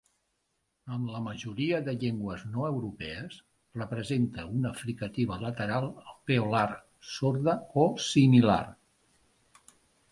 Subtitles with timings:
[0.95, 3.37] En la majoria de llengües no europees,
[3.81, 6.69] representa una fricativa lateral alveolar
[7.15, 8.63] sorda o similar.